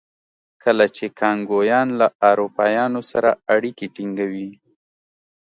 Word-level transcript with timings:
کله 0.63 0.85
چې 0.95 1.05
کانګویان 1.19 1.87
له 1.99 2.07
اروپایانو 2.29 3.01
سره 3.11 3.29
اړیکې 3.55 3.85
ټینګوي. 3.95 4.49